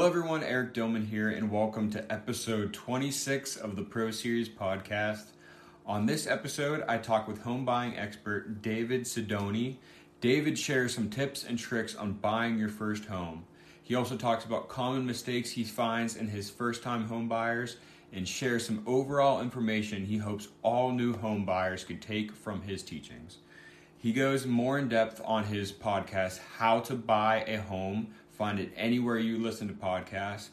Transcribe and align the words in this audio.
Hello, 0.00 0.08
everyone. 0.08 0.42
Eric 0.42 0.72
Dillman 0.72 1.06
here, 1.06 1.28
and 1.28 1.50
welcome 1.50 1.90
to 1.90 2.10
episode 2.10 2.72
26 2.72 3.56
of 3.56 3.76
the 3.76 3.82
Pro 3.82 4.10
Series 4.10 4.48
podcast. 4.48 5.24
On 5.84 6.06
this 6.06 6.26
episode, 6.26 6.82
I 6.88 6.96
talk 6.96 7.28
with 7.28 7.42
home 7.42 7.66
buying 7.66 7.98
expert 7.98 8.62
David 8.62 9.02
Sidoni. 9.02 9.76
David 10.22 10.58
shares 10.58 10.94
some 10.94 11.10
tips 11.10 11.44
and 11.44 11.58
tricks 11.58 11.94
on 11.94 12.14
buying 12.14 12.58
your 12.58 12.70
first 12.70 13.04
home. 13.04 13.44
He 13.82 13.94
also 13.94 14.16
talks 14.16 14.46
about 14.46 14.70
common 14.70 15.04
mistakes 15.04 15.50
he 15.50 15.64
finds 15.64 16.16
in 16.16 16.28
his 16.28 16.48
first 16.48 16.82
time 16.82 17.04
home 17.04 17.28
buyers 17.28 17.76
and 18.10 18.26
shares 18.26 18.64
some 18.64 18.82
overall 18.86 19.42
information 19.42 20.06
he 20.06 20.16
hopes 20.16 20.48
all 20.62 20.92
new 20.92 21.12
home 21.12 21.44
buyers 21.44 21.84
could 21.84 22.00
take 22.00 22.32
from 22.32 22.62
his 22.62 22.82
teachings. 22.82 23.36
He 23.98 24.14
goes 24.14 24.46
more 24.46 24.78
in 24.78 24.88
depth 24.88 25.20
on 25.26 25.44
his 25.44 25.72
podcast, 25.72 26.40
How 26.56 26.80
to 26.80 26.94
Buy 26.94 27.44
a 27.46 27.60
Home 27.60 28.14
Find 28.40 28.58
it 28.58 28.72
anywhere 28.74 29.18
you 29.18 29.36
listen 29.36 29.68
to 29.68 29.74
podcasts. 29.74 30.48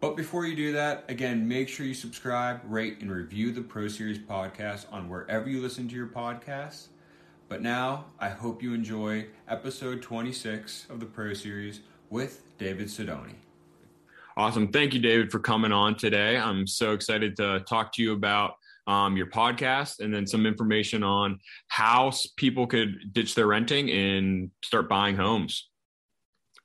But 0.00 0.16
before 0.16 0.46
you 0.46 0.56
do 0.56 0.72
that, 0.72 1.04
again, 1.10 1.46
make 1.46 1.68
sure 1.68 1.84
you 1.84 1.92
subscribe, 1.92 2.62
rate, 2.64 3.02
and 3.02 3.12
review 3.12 3.52
the 3.52 3.60
Pro 3.60 3.86
Series 3.86 4.18
podcast 4.18 4.90
on 4.90 5.10
wherever 5.10 5.46
you 5.46 5.60
listen 5.60 5.86
to 5.90 5.94
your 5.94 6.06
podcasts. 6.06 6.86
But 7.50 7.60
now, 7.60 8.06
I 8.18 8.30
hope 8.30 8.62
you 8.62 8.72
enjoy 8.72 9.26
episode 9.46 10.00
26 10.00 10.86
of 10.88 11.00
the 11.00 11.04
Pro 11.04 11.34
Series 11.34 11.80
with 12.08 12.44
David 12.56 12.86
Sidoni. 12.86 13.34
Awesome. 14.38 14.68
Thank 14.72 14.94
you, 14.94 15.00
David, 15.00 15.30
for 15.30 15.38
coming 15.38 15.70
on 15.70 15.96
today. 15.96 16.38
I'm 16.38 16.66
so 16.66 16.92
excited 16.92 17.36
to 17.36 17.60
talk 17.68 17.92
to 17.96 18.02
you 18.02 18.14
about 18.14 18.54
um, 18.86 19.18
your 19.18 19.26
podcast 19.26 20.00
and 20.00 20.14
then 20.14 20.26
some 20.26 20.46
information 20.46 21.02
on 21.02 21.40
how 21.66 22.10
people 22.36 22.66
could 22.66 23.12
ditch 23.12 23.34
their 23.34 23.48
renting 23.48 23.90
and 23.90 24.50
start 24.62 24.88
buying 24.88 25.14
homes. 25.14 25.68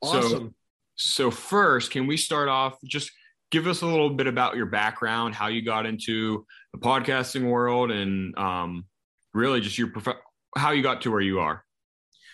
Awesome. 0.04 0.54
So, 0.96 1.30
so 1.30 1.32
first, 1.32 1.92
can 1.92 2.08
we 2.08 2.18
start 2.18 2.50
off 2.50 2.78
just 2.86 3.12
give 3.54 3.68
us 3.68 3.84
a 3.84 3.86
little 3.86 4.10
bit 4.10 4.26
about 4.26 4.56
your 4.56 4.66
background, 4.66 5.36
how 5.36 5.48
you 5.48 5.62
got 5.62 5.86
into 5.86 6.44
the 6.74 6.80
podcasting 6.80 7.48
world, 7.50 7.92
and 7.92 8.36
um, 8.36 8.86
really 9.34 9.62
just 9.62 9.78
your 9.78 9.90
prof- 9.90 10.18
how 10.58 10.72
you 10.72 10.82
got 10.82 11.02
to 11.04 11.12
where 11.12 11.22
you 11.22 11.40
are. 11.40 11.64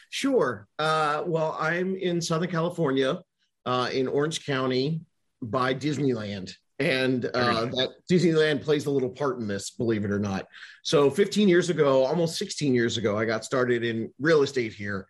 Sure. 0.09 0.67
Uh, 0.80 1.23
well, 1.26 1.58
I'm 1.59 1.95
in 1.98 2.22
Southern 2.22 2.50
California, 2.50 3.20
uh, 3.66 3.89
in 3.92 4.08
Orange 4.08 4.45
County, 4.45 5.02
by 5.42 5.73
Disneyland. 5.73 6.54
And 6.80 7.26
uh, 7.33 7.66
that 7.66 7.89
Disneyland 8.09 8.64
plays 8.64 8.86
a 8.86 8.92
little 8.92 9.09
part 9.09 9.39
in 9.39 9.48
this, 9.48 9.72
believe 9.72 10.06
it 10.06 10.11
or 10.11 10.20
not. 10.20 10.45
So, 10.83 11.09
15 11.09 11.50
years 11.50 11.70
ago, 11.70 12.06
almost 12.06 12.38
16 12.38 12.73
years 12.73 12.98
ago, 12.98 13.17
I 13.17 13.26
got 13.26 13.44
started 13.44 13.83
in 13.83 14.09
real 14.20 14.42
estate 14.44 14.73
here 14.73 15.06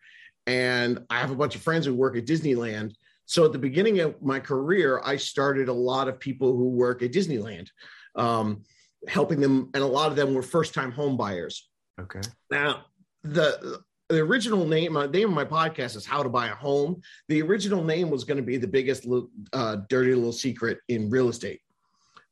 and 0.50 1.06
I 1.12 1.20
have 1.20 1.30
a 1.30 1.36
bunch 1.36 1.56
of 1.56 1.62
friends 1.62 1.86
who 1.86 1.94
work 1.94 2.18
at 2.18 2.26
Disneyland. 2.26 2.96
So 3.28 3.46
at 3.46 3.52
the 3.52 3.60
beginning 3.60 4.00
of 4.00 4.20
my 4.20 4.40
career, 4.40 5.00
I 5.06 5.16
started 5.16 5.70
a 5.70 5.74
lot 5.74 6.08
of 6.08 6.20
people 6.20 6.58
who 6.58 6.70
work 6.70 7.04
at 7.04 7.12
Disneyland, 7.12 7.68
um, 8.16 8.64
helping 9.08 9.40
them, 9.40 9.70
and 9.76 9.84
a 9.84 9.88
lot 9.88 10.10
of 10.10 10.16
them 10.16 10.34
were 10.34 10.42
first-time 10.42 10.92
home 10.92 11.16
buyers. 11.18 11.70
Okay. 12.02 12.22
Now 12.50 12.86
the 13.24 13.80
the 14.08 14.22
original 14.22 14.66
name, 14.66 14.98
uh, 14.98 15.06
name 15.06 15.30
of 15.30 15.36
my 15.36 15.46
podcast 15.46 15.96
is 15.96 16.04
How 16.04 16.24
to 16.24 16.30
Buy 16.30 16.48
a 16.48 16.56
Home. 16.56 17.00
The 17.28 17.44
original 17.44 17.84
name 17.84 18.10
was 18.10 18.24
going 18.24 18.38
to 18.38 18.44
be 18.44 18.58
the 18.58 18.68
biggest 18.68 19.06
uh, 19.54 19.76
dirty 19.88 20.16
little 20.16 20.32
secret 20.32 20.80
in 20.88 21.12
real 21.12 21.30
estate. 21.30 21.62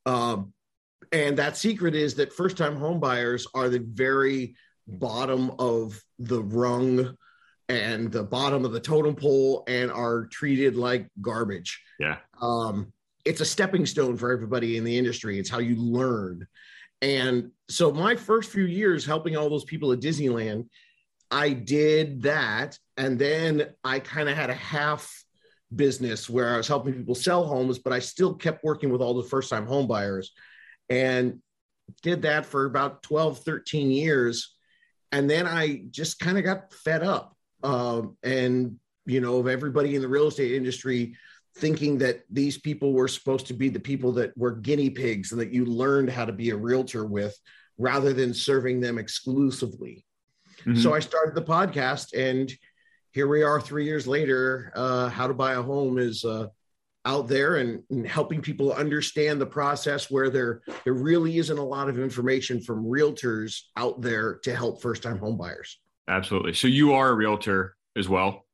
Um, 0.04 0.52
and 1.12 1.36
that 1.36 1.56
secret 1.56 1.94
is 1.94 2.16
that 2.16 2.32
first 2.32 2.56
time 2.56 2.74
home 2.74 2.98
buyers 2.98 3.46
are 3.54 3.68
the 3.68 3.78
very 3.78 4.56
bottom 4.88 5.52
of 5.60 6.02
the 6.18 6.42
rung 6.42 7.16
and 7.68 8.10
the 8.10 8.22
bottom 8.22 8.64
of 8.64 8.72
the 8.72 8.80
totem 8.80 9.14
pole 9.14 9.64
and 9.68 9.90
are 9.90 10.26
treated 10.26 10.76
like 10.76 11.06
garbage. 11.20 11.82
Yeah. 11.98 12.16
Um, 12.40 12.92
it's 13.24 13.40
a 13.40 13.44
stepping 13.44 13.84
stone 13.84 14.16
for 14.16 14.32
everybody 14.32 14.78
in 14.78 14.84
the 14.84 14.96
industry. 14.96 15.38
It's 15.38 15.50
how 15.50 15.58
you 15.58 15.76
learn. 15.76 16.46
And 17.02 17.50
so 17.68 17.92
my 17.92 18.16
first 18.16 18.50
few 18.50 18.64
years 18.64 19.04
helping 19.04 19.36
all 19.36 19.50
those 19.50 19.64
people 19.64 19.92
at 19.92 20.00
Disneyland, 20.00 20.68
I 21.30 21.50
did 21.50 22.22
that. 22.22 22.78
And 22.96 23.18
then 23.18 23.66
I 23.84 24.00
kind 24.00 24.28
of 24.28 24.36
had 24.36 24.50
a 24.50 24.54
half 24.54 25.12
business 25.74 26.28
where 26.30 26.54
I 26.54 26.56
was 26.56 26.66
helping 26.68 26.94
people 26.94 27.14
sell 27.14 27.44
homes, 27.44 27.78
but 27.78 27.92
I 27.92 27.98
still 27.98 28.34
kept 28.34 28.64
working 28.64 28.90
with 28.90 29.02
all 29.02 29.14
the 29.14 29.28
first 29.28 29.50
time 29.50 29.66
home 29.66 29.86
buyers 29.86 30.32
and 30.88 31.40
did 32.02 32.22
that 32.22 32.46
for 32.46 32.64
about 32.64 33.02
12, 33.02 33.40
13 33.40 33.90
years. 33.90 34.54
And 35.12 35.28
then 35.28 35.46
I 35.46 35.82
just 35.90 36.18
kind 36.18 36.38
of 36.38 36.44
got 36.44 36.72
fed 36.72 37.02
up 37.02 37.36
um, 37.62 38.16
and 38.22 38.78
you 39.06 39.20
know 39.20 39.38
of 39.38 39.48
everybody 39.48 39.94
in 39.94 40.02
the 40.02 40.08
real 40.08 40.28
estate 40.28 40.52
industry 40.52 41.16
thinking 41.56 41.98
that 41.98 42.20
these 42.30 42.58
people 42.58 42.92
were 42.92 43.08
supposed 43.08 43.46
to 43.46 43.54
be 43.54 43.68
the 43.68 43.80
people 43.80 44.12
that 44.12 44.36
were 44.36 44.52
guinea 44.52 44.90
pigs 44.90 45.32
and 45.32 45.40
that 45.40 45.52
you 45.52 45.64
learned 45.64 46.10
how 46.10 46.24
to 46.24 46.32
be 46.32 46.50
a 46.50 46.56
realtor 46.56 47.04
with 47.04 47.36
rather 47.78 48.12
than 48.12 48.32
serving 48.32 48.80
them 48.80 48.98
exclusively 48.98 50.04
mm-hmm. 50.60 50.76
so 50.76 50.94
i 50.94 50.98
started 50.98 51.34
the 51.34 51.42
podcast 51.42 52.16
and 52.16 52.52
here 53.12 53.26
we 53.26 53.42
are 53.42 53.60
three 53.60 53.84
years 53.84 54.06
later 54.06 54.72
uh, 54.76 55.08
how 55.08 55.26
to 55.26 55.34
buy 55.34 55.54
a 55.54 55.62
home 55.62 55.98
is 55.98 56.24
uh, 56.24 56.46
out 57.04 57.26
there 57.26 57.56
and, 57.56 57.82
and, 57.90 58.06
helping 58.06 58.42
people 58.42 58.72
understand 58.72 59.40
the 59.40 59.46
process 59.46 60.10
where 60.10 60.28
there 60.28 60.60
there 60.84 60.92
really 60.92 61.38
isn't 61.38 61.58
a 61.58 61.64
lot 61.64 61.88
of 61.88 61.98
information 61.98 62.60
from 62.60 62.84
realtors 62.84 63.62
out 63.76 64.00
there 64.02 64.34
to 64.42 64.54
help 64.54 64.82
first 64.82 65.02
time 65.02 65.18
home 65.18 65.36
buyers 65.36 65.78
Absolutely. 66.08 66.54
So 66.54 66.68
you 66.68 66.94
are 66.94 67.10
a 67.10 67.14
realtor 67.14 67.76
as 67.96 68.08
well? 68.08 68.46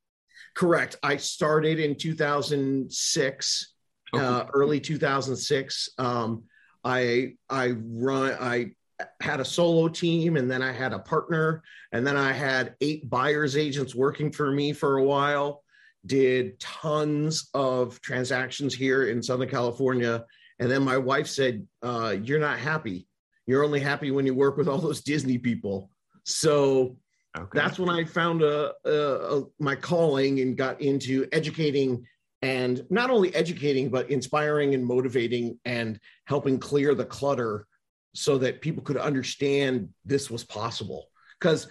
Correct. 0.54 0.96
I 1.02 1.16
started 1.16 1.78
in 1.78 1.96
2006, 1.96 3.74
okay. 4.14 4.24
uh, 4.24 4.44
early 4.52 4.80
2006. 4.80 5.88
Um, 5.98 6.44
I 6.84 7.32
I 7.48 7.70
run 7.70 8.36
I 8.40 8.72
had 9.20 9.40
a 9.40 9.44
solo 9.44 9.88
team 9.88 10.36
and 10.36 10.50
then 10.50 10.62
I 10.62 10.70
had 10.70 10.92
a 10.92 10.98
partner 10.98 11.62
and 11.92 12.06
then 12.06 12.16
I 12.16 12.32
had 12.32 12.74
eight 12.80 13.08
buyers 13.08 13.56
agents 13.56 13.94
working 13.94 14.30
for 14.30 14.52
me 14.52 14.72
for 14.72 14.98
a 14.98 15.04
while. 15.04 15.62
Did 16.06 16.60
tons 16.60 17.48
of 17.54 18.00
transactions 18.02 18.74
here 18.74 19.04
in 19.08 19.22
Southern 19.22 19.48
California, 19.48 20.22
and 20.58 20.70
then 20.70 20.82
my 20.82 20.98
wife 20.98 21.26
said, 21.26 21.66
uh, 21.82 22.14
"You're 22.22 22.38
not 22.38 22.58
happy. 22.58 23.08
You're 23.46 23.64
only 23.64 23.80
happy 23.80 24.10
when 24.10 24.26
you 24.26 24.34
work 24.34 24.58
with 24.58 24.68
all 24.68 24.76
those 24.76 25.00
Disney 25.00 25.38
people." 25.38 25.90
So 26.24 26.98
Okay. 27.36 27.48
That's 27.52 27.78
when 27.78 27.90
I 27.90 28.04
found 28.04 28.42
a, 28.42 28.72
a, 28.84 29.38
a, 29.38 29.44
my 29.58 29.74
calling 29.74 30.40
and 30.40 30.56
got 30.56 30.80
into 30.80 31.26
educating 31.32 32.06
and 32.42 32.84
not 32.90 33.10
only 33.10 33.34
educating 33.34 33.88
but 33.90 34.10
inspiring 34.10 34.74
and 34.74 34.84
motivating 34.84 35.58
and 35.64 35.98
helping 36.26 36.58
clear 36.58 36.94
the 36.94 37.04
clutter 37.04 37.66
so 38.14 38.38
that 38.38 38.60
people 38.60 38.84
could 38.84 38.96
understand 38.96 39.88
this 40.04 40.30
was 40.30 40.44
possible. 40.44 41.08
Because 41.40 41.66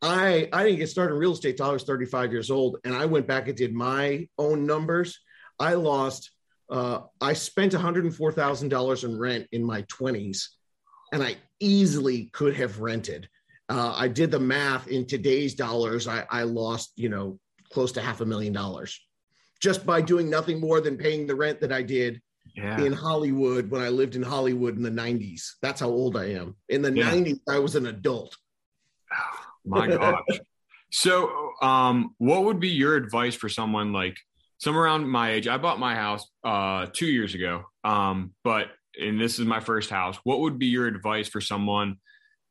I 0.00 0.48
I 0.52 0.64
didn't 0.64 0.78
get 0.78 0.88
started 0.88 1.14
in 1.14 1.20
real 1.20 1.32
estate 1.32 1.56
till 1.56 1.66
I 1.66 1.72
was 1.72 1.84
35 1.84 2.32
years 2.32 2.50
old, 2.50 2.78
and 2.84 2.94
I 2.94 3.04
went 3.04 3.26
back 3.26 3.48
and 3.48 3.56
did 3.56 3.74
my 3.74 4.28
own 4.38 4.66
numbers. 4.66 5.18
I 5.58 5.74
lost. 5.74 6.30
Uh, 6.70 7.00
I 7.20 7.32
spent 7.32 7.72
$104,000 7.72 9.04
in 9.04 9.18
rent 9.18 9.46
in 9.52 9.64
my 9.64 9.82
20s, 9.82 10.48
and 11.14 11.22
I 11.22 11.36
easily 11.60 12.26
could 12.26 12.54
have 12.56 12.80
rented 12.80 13.28
uh, 13.68 13.94
I 13.96 14.08
did 14.08 14.30
the 14.30 14.40
math 14.40 14.88
in 14.88 15.06
today's 15.06 15.54
dollars. 15.54 16.08
I, 16.08 16.24
I 16.30 16.42
lost, 16.42 16.92
you 16.96 17.08
know, 17.08 17.38
close 17.70 17.92
to 17.92 18.00
half 18.00 18.20
a 18.20 18.26
million 18.26 18.52
dollars 18.52 18.98
just 19.60 19.84
by 19.84 20.00
doing 20.00 20.30
nothing 20.30 20.60
more 20.60 20.80
than 20.80 20.96
paying 20.96 21.26
the 21.26 21.34
rent 21.34 21.60
that 21.60 21.72
I 21.72 21.82
did 21.82 22.20
yeah. 22.56 22.80
in 22.80 22.92
Hollywood 22.92 23.70
when 23.70 23.82
I 23.82 23.88
lived 23.88 24.16
in 24.16 24.22
Hollywood 24.22 24.76
in 24.76 24.82
the 24.82 24.90
90s. 24.90 25.52
That's 25.62 25.80
how 25.80 25.88
old 25.88 26.16
I 26.16 26.30
am. 26.32 26.56
In 26.68 26.82
the 26.82 26.92
yeah. 26.92 27.10
90s, 27.10 27.40
I 27.48 27.58
was 27.58 27.76
an 27.76 27.86
adult. 27.86 28.36
Oh, 29.12 29.16
my 29.64 29.88
gosh. 29.88 30.40
so, 30.90 31.52
um, 31.60 32.14
what 32.18 32.44
would 32.44 32.60
be 32.60 32.68
your 32.68 32.96
advice 32.96 33.34
for 33.34 33.48
someone 33.48 33.92
like 33.92 34.16
some 34.58 34.76
around 34.76 35.08
my 35.08 35.32
age? 35.32 35.48
I 35.48 35.58
bought 35.58 35.78
my 35.78 35.94
house 35.94 36.26
uh, 36.44 36.86
two 36.92 37.06
years 37.06 37.34
ago, 37.34 37.64
um, 37.84 38.32
but 38.44 38.68
and 39.00 39.20
this 39.20 39.38
is 39.38 39.46
my 39.46 39.60
first 39.60 39.90
house. 39.90 40.16
What 40.24 40.40
would 40.40 40.58
be 40.58 40.66
your 40.66 40.86
advice 40.86 41.28
for 41.28 41.40
someone 41.40 41.98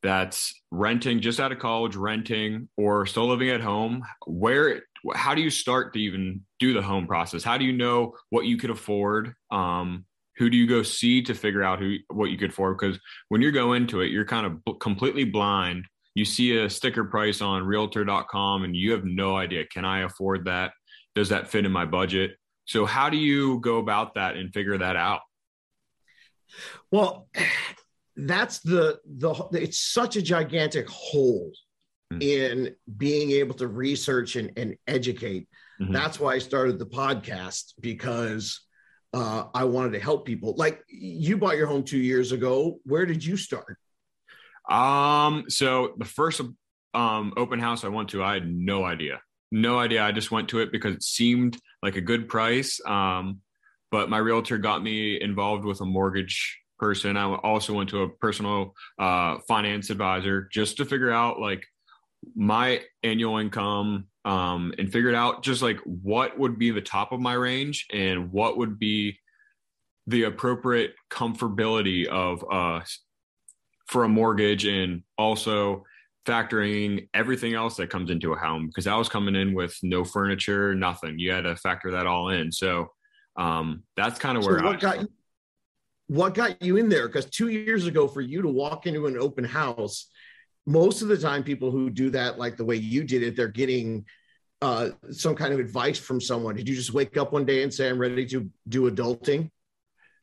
that's 0.02 0.54
renting 0.70 1.20
just 1.20 1.40
out 1.40 1.52
of 1.52 1.58
college, 1.58 1.96
renting 1.96 2.68
or 2.76 3.06
still 3.06 3.26
living 3.26 3.50
at 3.50 3.60
home, 3.60 4.02
where 4.26 4.82
how 5.14 5.34
do 5.34 5.42
you 5.42 5.50
start 5.50 5.92
to 5.94 6.00
even 6.00 6.40
do 6.58 6.72
the 6.72 6.82
home 6.82 7.06
process? 7.06 7.44
How 7.44 7.58
do 7.58 7.64
you 7.64 7.72
know 7.72 8.14
what 8.30 8.46
you 8.46 8.56
could 8.56 8.70
afford? 8.70 9.34
Um, 9.50 10.04
who 10.36 10.48
do 10.50 10.56
you 10.56 10.66
go 10.66 10.82
see 10.82 11.22
to 11.22 11.34
figure 11.34 11.62
out 11.62 11.80
who 11.80 11.96
what 12.08 12.30
you 12.30 12.38
could 12.38 12.50
afford? 12.50 12.78
Because 12.78 12.98
when 13.28 13.42
you 13.42 13.50
go 13.50 13.72
into 13.72 14.00
it, 14.00 14.10
you're 14.10 14.24
kind 14.24 14.46
of 14.46 14.78
completely 14.80 15.24
blind. 15.24 15.84
You 16.14 16.24
see 16.24 16.58
a 16.58 16.70
sticker 16.70 17.04
price 17.04 17.40
on 17.40 17.64
realtor.com 17.64 18.64
and 18.64 18.74
you 18.74 18.92
have 18.92 19.04
no 19.04 19.36
idea 19.36 19.66
can 19.66 19.84
I 19.84 20.00
afford 20.00 20.44
that? 20.46 20.72
Does 21.14 21.28
that 21.30 21.48
fit 21.48 21.64
in 21.64 21.72
my 21.72 21.84
budget? 21.84 22.32
So 22.66 22.86
how 22.86 23.08
do 23.08 23.16
you 23.16 23.60
go 23.60 23.78
about 23.78 24.14
that 24.14 24.36
and 24.36 24.52
figure 24.52 24.78
that 24.78 24.96
out? 24.96 25.20
Well, 26.90 27.28
that's 28.26 28.58
the 28.60 28.98
the 29.18 29.32
it's 29.52 29.78
such 29.78 30.16
a 30.16 30.22
gigantic 30.22 30.88
hole 30.88 31.50
mm-hmm. 32.12 32.22
in 32.22 32.74
being 32.96 33.30
able 33.30 33.54
to 33.54 33.68
research 33.68 34.36
and, 34.36 34.50
and 34.56 34.76
educate 34.86 35.48
mm-hmm. 35.80 35.92
that's 35.92 36.18
why 36.18 36.34
i 36.34 36.38
started 36.38 36.78
the 36.78 36.86
podcast 36.86 37.74
because 37.80 38.60
uh, 39.14 39.44
I 39.54 39.64
wanted 39.64 39.92
to 39.92 40.00
help 40.00 40.26
people. 40.26 40.54
Like 40.56 40.82
you 40.88 41.38
bought 41.38 41.56
your 41.56 41.66
home 41.66 41.82
two 41.82 41.98
years 41.98 42.32
ago. 42.32 42.78
Where 42.84 43.06
did 43.06 43.24
you 43.24 43.36
start? 43.36 43.78
Um, 44.68 45.44
so 45.48 45.94
the 45.98 46.04
first 46.04 46.40
um, 46.94 47.32
open 47.36 47.58
house 47.58 47.84
I 47.84 47.88
went 47.88 48.10
to, 48.10 48.22
I 48.22 48.34
had 48.34 48.48
no 48.48 48.84
idea, 48.84 49.20
no 49.50 49.78
idea. 49.78 50.02
I 50.02 50.12
just 50.12 50.30
went 50.30 50.48
to 50.50 50.60
it 50.60 50.72
because 50.72 50.94
it 50.94 51.02
seemed 51.02 51.58
like 51.82 51.96
a 51.96 52.00
good 52.00 52.28
price. 52.28 52.80
Um, 52.86 53.40
but 53.90 54.10
my 54.10 54.18
realtor 54.18 54.58
got 54.58 54.82
me 54.82 55.20
involved 55.20 55.64
with 55.64 55.80
a 55.80 55.86
mortgage 55.86 56.58
person. 56.78 57.16
I 57.16 57.34
also 57.34 57.72
went 57.74 57.90
to 57.90 58.02
a 58.02 58.08
personal 58.08 58.74
uh, 58.98 59.38
finance 59.46 59.90
advisor 59.90 60.48
just 60.52 60.76
to 60.78 60.84
figure 60.84 61.10
out 61.10 61.40
like 61.40 61.64
my 62.34 62.80
annual 63.02 63.38
income 63.38 64.06
um, 64.24 64.72
and 64.78 64.92
figured 64.92 65.14
out 65.14 65.42
just 65.42 65.62
like 65.62 65.78
what 65.84 66.38
would 66.38 66.58
be 66.58 66.70
the 66.70 66.80
top 66.80 67.12
of 67.12 67.20
my 67.20 67.34
range 67.34 67.86
and 67.92 68.32
what 68.32 68.58
would 68.58 68.78
be 68.78 69.18
the 70.06 70.24
appropriate 70.24 70.94
comfortability 71.10 72.06
of 72.06 72.44
uh, 72.50 72.80
for 73.86 74.04
a 74.04 74.08
mortgage 74.08 74.64
and 74.64 75.02
also 75.16 75.84
factoring 76.26 77.08
everything 77.14 77.54
else 77.54 77.76
that 77.76 77.88
comes 77.88 78.10
into 78.10 78.32
a 78.32 78.38
home 78.38 78.66
because 78.66 78.86
I 78.86 78.96
was 78.96 79.08
coming 79.08 79.34
in 79.34 79.54
with 79.54 79.76
no 79.82 80.04
furniture, 80.04 80.74
nothing. 80.74 81.18
You 81.18 81.32
had 81.32 81.44
to 81.44 81.56
factor 81.56 81.90
that 81.92 82.06
all 82.06 82.28
in. 82.28 82.52
So 82.52 82.88
um, 83.36 83.82
that's 83.96 84.18
kind 84.18 84.36
of 84.36 84.44
where 84.44 84.58
so 84.58 84.64
what 84.64 84.76
I 84.76 84.78
got 84.78 85.00
you, 85.00 85.08
what 86.08 86.34
got 86.34 86.60
you 86.62 86.76
in 86.76 86.88
there? 86.88 87.06
Because 87.06 87.26
two 87.26 87.48
years 87.48 87.86
ago, 87.86 88.08
for 88.08 88.20
you 88.20 88.42
to 88.42 88.48
walk 88.48 88.86
into 88.86 89.06
an 89.06 89.16
open 89.16 89.44
house, 89.44 90.10
most 90.66 91.02
of 91.02 91.08
the 91.08 91.16
time, 91.16 91.42
people 91.42 91.70
who 91.70 91.88
do 91.90 92.10
that, 92.10 92.38
like 92.38 92.56
the 92.56 92.64
way 92.64 92.76
you 92.76 93.04
did 93.04 93.22
it, 93.22 93.36
they're 93.36 93.48
getting 93.48 94.04
uh, 94.60 94.90
some 95.10 95.34
kind 95.34 95.54
of 95.54 95.60
advice 95.60 95.98
from 95.98 96.20
someone. 96.20 96.56
Did 96.56 96.68
you 96.68 96.74
just 96.74 96.92
wake 96.92 97.16
up 97.16 97.32
one 97.32 97.44
day 97.44 97.62
and 97.62 97.72
say, 97.72 97.88
"I'm 97.88 97.98
ready 97.98 98.26
to 98.26 98.50
do 98.68 98.90
adulting"? 98.90 99.50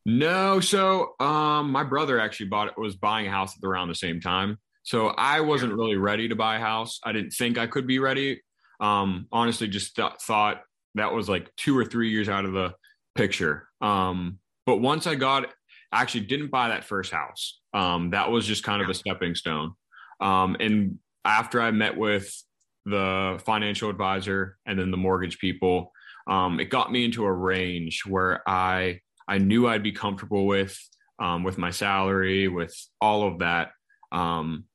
No, 0.06 0.60
so 0.60 1.14
um, 1.20 1.72
my 1.72 1.84
brother 1.84 2.20
actually 2.20 2.48
bought 2.48 2.68
it, 2.68 2.78
was 2.78 2.96
buying 2.96 3.28
a 3.28 3.32
house 3.32 3.56
at 3.58 3.68
around 3.68 3.88
the 3.88 3.96
same 3.96 4.22
time. 4.22 4.60
So 4.84 5.08
I 5.08 5.42
wasn't 5.42 5.74
really 5.74 5.96
ready 5.96 6.28
to 6.28 6.36
buy 6.36 6.58
a 6.58 6.60
house. 6.60 7.00
I 7.04 7.12
didn't 7.12 7.32
think 7.32 7.58
I 7.58 7.66
could 7.66 7.88
be 7.88 7.98
ready. 7.98 8.42
Um, 8.80 9.28
honestly, 9.32 9.68
just 9.68 9.96
th- 9.96 10.14
thought 10.22 10.62
that 10.94 11.12
was 11.12 11.28
like 11.28 11.56
two 11.56 11.76
or 11.76 11.86
three 11.86 12.12
years 12.12 12.30
out 12.30 12.46
of 12.46 12.54
the 12.54 12.76
picture. 13.16 13.68
Um, 13.82 14.38
but 14.68 14.78
once 14.78 15.08
I 15.08 15.16
got, 15.16 15.48
actually 16.01 16.25
didn't 16.25 16.51
buy 16.51 16.69
that 16.69 16.83
first 16.83 17.12
house. 17.12 17.59
Um, 17.74 18.12
that 18.12 18.30
was 18.31 18.45
just 18.45 18.63
kind 18.63 18.81
of 18.81 18.89
a 18.89 18.94
stepping 18.94 19.36
stone. 19.36 19.74
Um, 20.19 20.56
and 20.59 21.00
after 21.24 21.62
I 21.62 21.71
met 21.71 21.97
with 21.97 22.31
the 22.86 23.42
financial 23.45 23.89
advisor 23.89 24.57
and 24.65 24.80
then 24.80 24.92
the 24.92 24.97
mortgage 24.97 25.39
people, 25.39 25.92
um, 26.27 26.59
it 26.59 26.65
got 26.65 26.92
me 26.92 27.06
into 27.06 27.25
a 27.25 27.31
range 27.31 28.03
where 28.06 28.47
I 28.47 29.01
I 29.27 29.39
knew 29.39 29.68
I'd 29.68 29.83
be 29.83 29.92
comfortable 29.92 30.45
with 30.45 30.77
um, 31.19 31.44
with 31.44 31.57
my 31.57 31.71
salary, 31.71 32.48
with 32.48 32.75
all 33.01 33.27
of 33.27 33.39
that. 33.39 33.71
Um, 34.12 34.65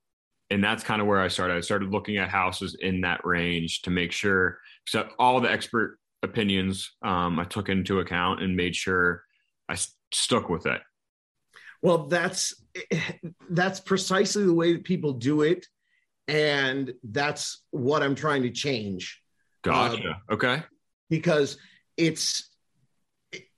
and 0.50 0.64
that's 0.64 0.82
kind 0.82 1.00
of 1.00 1.06
where 1.06 1.20
I 1.20 1.28
started. 1.28 1.56
I 1.56 1.61
started 1.61 1.90
looking 1.90 2.16
at 2.16 2.28
houses 2.28 2.76
in 2.81 3.02
that 3.02 3.25
range 3.25 3.82
to 3.82 3.90
make 3.90 4.11
sure, 4.11 4.58
so 4.87 5.08
all 5.19 5.40
the 5.40 5.50
expert 5.50 5.99
opinions 6.23 6.90
um, 7.02 7.38
I 7.38 7.44
took 7.44 7.69
into 7.69 8.00
account 8.00 8.43
and 8.43 8.56
made 8.56 8.75
sure 8.75 9.23
I 9.69 9.75
st- 9.76 9.94
stuck 10.12 10.49
with 10.49 10.66
it. 10.66 10.81
Well, 11.82 12.06
that's 12.06 12.55
that's 13.50 13.81
precisely 13.81 14.44
the 14.44 14.55
way 14.55 14.75
that 14.75 14.85
people 14.85 15.15
do 15.15 15.43
it, 15.43 15.67
and 16.29 16.93
that's 17.03 17.62
what 17.71 18.03
I'm 18.03 18.15
trying 18.15 18.43
to 18.43 18.50
change. 18.50 19.21
Gotcha. 19.62 20.21
Uh, 20.31 20.35
okay. 20.35 20.62
Because 21.09 21.56
it's 21.97 22.49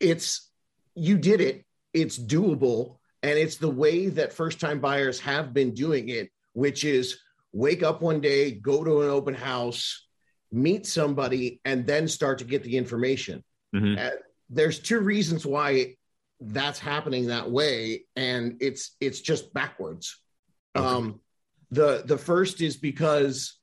it's 0.01 0.51
you 0.95 1.19
did 1.19 1.41
it. 1.41 1.65
It's 1.93 2.19
doable, 2.19 2.99
and 3.23 3.39
it's 3.39 3.57
the 3.57 3.69
way 3.69 4.09
that 4.09 4.33
first 4.33 4.61
time 4.61 4.81
buyers 4.81 5.21
have 5.21 5.53
been 5.53 5.75
doing 5.75 6.09
it, 6.09 6.31
which 6.55 6.85
is 6.85 7.19
wake 7.53 7.83
up 7.83 8.01
one 8.01 8.21
day, 8.21 8.53
go 8.53 8.83
to 8.83 9.03
an 9.03 9.11
open 9.11 9.35
house, 9.35 10.07
meet 10.51 10.87
somebody, 10.87 11.61
and 11.65 11.87
then 11.87 12.09
start 12.09 12.39
to 12.39 12.45
get 12.45 12.63
the 12.63 12.77
information. 12.77 13.45
Mm-hmm. 13.75 13.99
Uh, 13.99 14.11
there's 14.49 14.79
two 14.79 15.01
reasons 15.01 15.45
why 15.47 15.97
that's 16.47 16.79
happening 16.79 17.27
that 17.27 17.50
way, 17.50 18.05
and 18.17 18.56
it's 18.61 18.97
it's 19.00 19.21
just 19.21 19.53
backwards. 19.55 20.19
Okay. 20.77 20.87
Um, 20.87 21.21
the 21.71 22.03
the 22.05 22.19
first 22.19 22.61
is 22.61 22.77
because 22.77 23.59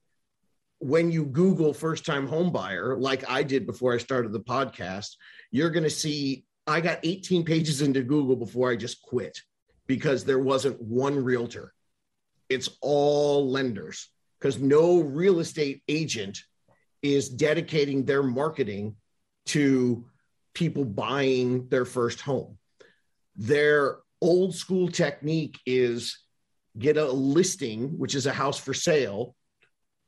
when 0.79 1.11
you 1.11 1.25
Google 1.25 1.73
first 1.73 2.05
time 2.05 2.27
home 2.27 2.51
buyer, 2.51 2.95
like 2.97 3.29
I 3.29 3.43
did 3.43 3.65
before 3.65 3.93
I 3.93 3.97
started 3.97 4.31
the 4.31 4.39
podcast, 4.39 5.15
you're 5.51 5.69
going 5.69 5.83
to 5.83 5.89
see 5.89 6.45
I 6.65 6.81
got 6.81 6.99
18 7.03 7.45
pages 7.45 7.81
into 7.81 8.03
Google 8.03 8.35
before 8.35 8.71
I 8.71 8.75
just 8.75 9.01
quit 9.01 9.39
because 9.87 10.23
there 10.23 10.39
wasn't 10.39 10.79
one 10.79 11.23
realtor. 11.23 11.73
It's 12.47 12.69
all 12.81 13.49
lenders 13.49 14.09
because 14.39 14.59
no 14.59 14.99
real 15.01 15.39
estate 15.39 15.81
agent 15.87 16.39
is 17.01 17.29
dedicating 17.29 18.05
their 18.05 18.23
marketing 18.23 18.95
to 19.47 20.05
people 20.53 20.85
buying 20.85 21.67
their 21.69 21.85
first 21.85 22.21
home. 22.21 22.58
Their 23.39 23.97
old 24.21 24.53
school 24.53 24.87
technique 24.87 25.57
is 25.65 26.19
get 26.77 26.97
a 26.97 27.11
listing, 27.11 27.97
which 27.97 28.13
is 28.13 28.27
a 28.27 28.33
house 28.33 28.59
for 28.59 28.75
sale, 28.75 29.35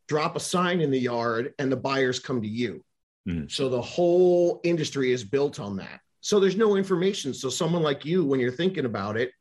drop 0.07 0.35
a 0.35 0.39
sign 0.39 0.81
in 0.81 0.91
the 0.91 0.99
yard, 0.99 1.53
and 1.57 1.71
the 1.71 1.77
buyers 1.77 2.19
come 2.19 2.43
to 2.43 2.47
you. 2.47 2.83
Mm-hmm. 3.27 3.47
So 3.47 3.69
the 3.69 3.81
whole 3.81 4.61
industry 4.63 5.11
is 5.11 5.23
built 5.23 5.59
on 5.59 5.77
that. 5.77 6.01
So 6.19 6.39
there's 6.39 6.55
no 6.55 6.75
information. 6.75 7.33
So 7.33 7.49
someone 7.49 7.81
like 7.81 8.05
you 8.05 8.23
when 8.23 8.39
you're 8.39 8.51
thinking 8.51 8.85
about 8.85 9.17
it 9.17 9.31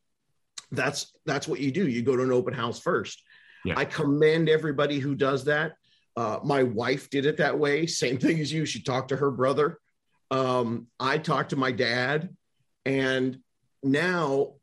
that's 0.71 1.13
that's 1.25 1.47
what 1.47 1.59
you 1.59 1.71
do. 1.71 1.87
You 1.87 2.01
go 2.01 2.15
to 2.15 2.23
an 2.23 2.31
open 2.31 2.53
house 2.53 2.79
first. 2.79 3.21
Yeah. 3.63 3.75
i 3.77 3.85
commend 3.85 4.49
everybody 4.49 4.97
who 4.97 5.13
does 5.13 5.45
that. 5.45 5.73
Uh, 6.17 6.39
my 6.43 6.63
wife 6.63 7.09
did 7.09 7.25
it 7.25 7.37
that 7.37 7.59
way. 7.59 7.85
Same 7.85 8.17
thing 8.17 8.39
as 8.39 8.51
you. 8.51 8.65
She 8.65 8.81
talked 8.81 9.09
to 9.09 9.17
her 9.17 9.29
brother. 9.31 9.77
Um, 10.31 10.87
i 10.99 11.17
talked 11.17 11.51
to 11.51 11.55
my 11.55 11.71
dad. 11.71 12.35
And 12.85 13.37
now 13.83 14.53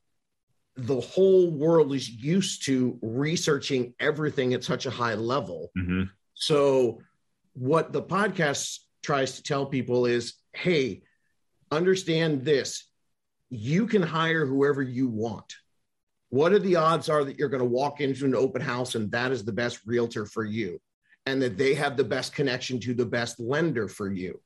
the 0.76 1.00
whole 1.00 1.50
world 1.50 1.93
is 1.93 2.09
used 2.09 2.65
to 2.67 2.99
researching 3.03 3.94
everything 3.99 4.55
at 4.55 4.62
such 4.62 4.87
a 4.87 4.91
high 4.91 5.15
level 5.15 5.70
mm-hmm. 5.77 6.05
so 6.34 7.01
what 7.55 7.93
the 7.93 8.03
podcast 8.03 8.79
tries 9.03 9.37
to 9.37 9.43
tell 9.43 9.67
people 9.67 10.06
is 10.06 10.34
hey 10.53 11.03
understand 11.70 12.44
this 12.44 12.89
you 13.51 13.87
can 13.87 14.03
hire 14.03 14.44
whoever 14.44 14.82
you 14.82 15.08
want. 15.08 15.55
What 16.31 16.53
are 16.53 16.58
the 16.58 16.77
odds 16.77 17.08
are 17.08 17.25
that 17.25 17.39
you're 17.39 17.48
going 17.48 17.63
to 17.63 17.69
walk 17.69 18.01
into 18.01 18.27
an 18.27 18.34
open 18.34 18.60
house 18.60 18.94
and 18.94 19.10
that 19.13 19.32
is 19.32 19.44
the 19.44 19.53
best 19.53 19.81
realtor 19.87 20.27
for 20.27 20.44
you 20.44 20.81
and 21.25 21.41
that 21.41 21.56
they 21.56 21.75
have 21.75 21.96
the 21.96 22.05
best 22.05 22.34
connection 22.34 22.79
to 22.81 22.94
the 22.94 23.06
best 23.06 23.41
lender 23.41 23.89
for 23.89 24.10
you? 24.13 24.41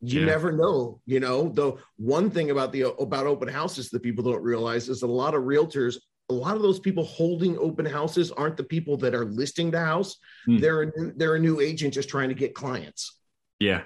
You 0.00 0.20
yeah. 0.20 0.26
never 0.26 0.52
know, 0.52 1.00
you 1.06 1.18
know. 1.18 1.48
The 1.48 1.72
one 1.96 2.30
thing 2.30 2.50
about 2.50 2.72
the 2.72 2.92
about 2.94 3.26
open 3.26 3.48
houses 3.48 3.90
that 3.90 4.02
people 4.02 4.22
don't 4.22 4.42
realize 4.42 4.88
is 4.88 5.02
a 5.02 5.08
lot 5.08 5.34
of 5.34 5.42
realtors 5.42 5.96
a 6.30 6.34
lot 6.34 6.56
of 6.56 6.62
those 6.62 6.78
people 6.78 7.04
holding 7.04 7.56
open 7.58 7.86
houses 7.86 8.30
aren't 8.30 8.56
the 8.56 8.64
people 8.64 8.96
that 8.98 9.14
are 9.14 9.24
listing 9.24 9.70
the 9.70 9.82
house. 9.82 10.16
Mm. 10.46 10.60
They're 10.60 10.82
a, 10.82 10.90
they're 11.16 11.34
a 11.36 11.40
new 11.40 11.60
agent 11.60 11.94
just 11.94 12.08
trying 12.08 12.28
to 12.28 12.34
get 12.34 12.54
clients. 12.54 13.18
Yeah. 13.58 13.82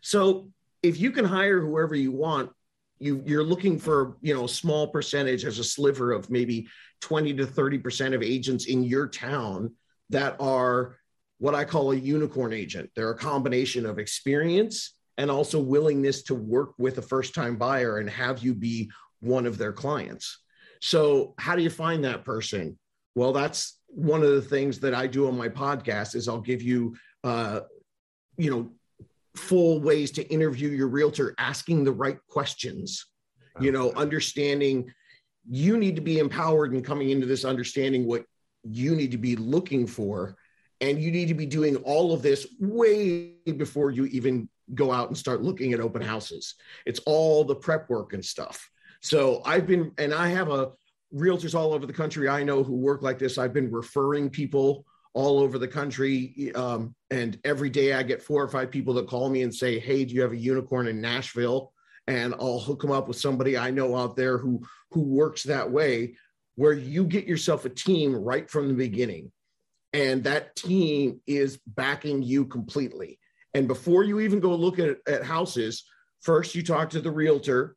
So 0.00 0.50
if 0.82 0.98
you 0.98 1.10
can 1.10 1.24
hire 1.24 1.60
whoever 1.60 1.94
you 1.94 2.12
want, 2.12 2.50
you 2.98 3.22
you're 3.26 3.44
looking 3.44 3.78
for 3.78 4.16
you 4.22 4.34
know 4.34 4.46
a 4.46 4.48
small 4.48 4.88
percentage 4.88 5.44
as 5.44 5.58
a 5.58 5.64
sliver 5.64 6.10
of 6.12 6.30
maybe 6.30 6.68
20 7.00 7.34
to 7.34 7.46
30 7.46 7.78
percent 7.78 8.14
of 8.14 8.22
agents 8.22 8.66
in 8.66 8.82
your 8.82 9.06
town 9.06 9.74
that 10.10 10.36
are 10.40 10.96
what 11.38 11.54
I 11.54 11.64
call 11.64 11.92
a 11.92 11.96
unicorn 11.96 12.52
agent. 12.52 12.90
They're 12.96 13.10
a 13.10 13.18
combination 13.18 13.86
of 13.86 13.98
experience 13.98 14.94
and 15.18 15.30
also 15.30 15.60
willingness 15.60 16.22
to 16.22 16.34
work 16.34 16.72
with 16.78 16.96
a 16.98 17.02
first 17.02 17.34
time 17.34 17.56
buyer 17.56 17.98
and 17.98 18.08
have 18.08 18.38
you 18.38 18.54
be 18.54 18.90
one 19.20 19.44
of 19.44 19.58
their 19.58 19.72
clients. 19.72 20.38
So, 20.80 21.34
how 21.38 21.56
do 21.56 21.62
you 21.62 21.70
find 21.70 22.04
that 22.04 22.24
person? 22.24 22.78
Well, 23.16 23.32
that's 23.32 23.78
one 23.88 24.22
of 24.22 24.30
the 24.30 24.40
things 24.40 24.78
that 24.80 24.94
I 24.94 25.08
do 25.08 25.26
on 25.26 25.36
my 25.36 25.48
podcast 25.48 26.14
is 26.14 26.28
I'll 26.28 26.40
give 26.40 26.62
you 26.62 26.96
uh, 27.24 27.60
you 28.36 28.50
know 28.50 28.70
full 29.36 29.80
ways 29.80 30.10
to 30.12 30.32
interview 30.32 30.70
your 30.70 30.88
realtor, 30.88 31.34
asking 31.38 31.84
the 31.84 31.92
right 31.92 32.18
questions, 32.28 33.06
you 33.60 33.72
know, 33.72 33.92
understanding 33.92 34.92
you 35.50 35.78
need 35.78 35.96
to 35.96 36.02
be 36.02 36.18
empowered 36.18 36.72
and 36.72 36.84
coming 36.84 37.10
into 37.10 37.26
this 37.26 37.44
understanding 37.44 38.06
what 38.06 38.24
you 38.64 38.94
need 38.94 39.10
to 39.10 39.18
be 39.18 39.34
looking 39.36 39.86
for. 39.86 40.36
And 40.80 41.00
you 41.00 41.10
need 41.10 41.28
to 41.28 41.34
be 41.34 41.46
doing 41.46 41.76
all 41.76 42.12
of 42.12 42.22
this 42.22 42.46
way 42.60 43.32
before 43.56 43.90
you 43.90 44.06
even 44.06 44.48
go 44.74 44.92
out 44.92 45.08
and 45.08 45.16
start 45.16 45.42
looking 45.42 45.72
at 45.72 45.80
open 45.80 46.02
houses. 46.02 46.54
It's 46.86 47.00
all 47.06 47.44
the 47.44 47.54
prep 47.54 47.88
work 47.88 48.12
and 48.12 48.24
stuff. 48.24 48.70
So 49.00 49.42
I've 49.44 49.66
been, 49.66 49.92
and 49.98 50.12
I 50.12 50.28
have 50.28 50.50
a 50.50 50.72
realtors 51.14 51.54
all 51.54 51.72
over 51.72 51.86
the 51.86 51.92
country 51.92 52.28
I 52.28 52.42
know 52.42 52.62
who 52.62 52.74
work 52.74 53.02
like 53.02 53.18
this. 53.18 53.38
I've 53.38 53.54
been 53.54 53.70
referring 53.70 54.30
people 54.30 54.84
all 55.14 55.38
over 55.38 55.58
the 55.58 55.68
country. 55.68 56.52
Um, 56.54 56.94
and 57.10 57.38
every 57.44 57.70
day 57.70 57.94
I 57.94 58.02
get 58.02 58.22
four 58.22 58.42
or 58.42 58.48
five 58.48 58.70
people 58.70 58.94
that 58.94 59.08
call 59.08 59.30
me 59.30 59.42
and 59.42 59.54
say, 59.54 59.78
Hey, 59.78 60.04
do 60.04 60.14
you 60.14 60.22
have 60.22 60.32
a 60.32 60.36
unicorn 60.36 60.86
in 60.86 61.00
Nashville? 61.00 61.72
and 62.08 62.34
I'll 62.40 62.58
hook 62.58 62.80
them 62.80 62.90
up 62.90 63.06
with 63.06 63.18
somebody 63.18 63.56
I 63.56 63.70
know 63.70 63.94
out 63.94 64.16
there 64.16 64.38
who 64.38 64.62
who 64.90 65.02
works 65.02 65.44
that 65.44 65.70
way 65.70 66.16
where 66.56 66.72
you 66.72 67.04
get 67.04 67.26
yourself 67.26 67.64
a 67.64 67.68
team 67.68 68.16
right 68.16 68.50
from 68.50 68.66
the 68.66 68.74
beginning 68.74 69.30
and 69.92 70.24
that 70.24 70.56
team 70.56 71.20
is 71.26 71.60
backing 71.66 72.22
you 72.22 72.46
completely 72.46 73.20
and 73.58 73.66
before 73.66 74.04
you 74.04 74.20
even 74.20 74.40
go 74.40 74.54
look 74.54 74.78
at, 74.78 74.96
at 75.06 75.24
houses 75.24 75.84
first 76.20 76.54
you 76.54 76.62
talk 76.62 76.88
to 76.88 77.00
the 77.00 77.10
realtor 77.10 77.76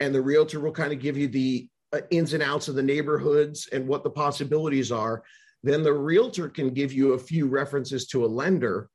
and 0.00 0.14
the 0.14 0.20
realtor 0.20 0.60
will 0.60 0.72
kind 0.72 0.92
of 0.92 0.98
give 0.98 1.16
you 1.16 1.28
the 1.28 1.68
uh, 1.92 2.00
ins 2.10 2.34
and 2.34 2.42
outs 2.42 2.68
of 2.68 2.74
the 2.74 2.82
neighborhoods 2.82 3.68
and 3.72 3.86
what 3.86 4.02
the 4.02 4.10
possibilities 4.10 4.90
are 4.92 5.22
then 5.62 5.82
the 5.82 5.92
realtor 5.92 6.48
can 6.48 6.70
give 6.70 6.92
you 6.92 7.12
a 7.12 7.18
few 7.18 7.46
references 7.46 8.06
to 8.06 8.24
a 8.24 8.26
lender 8.26 8.88